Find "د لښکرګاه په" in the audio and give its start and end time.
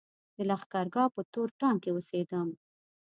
0.35-1.21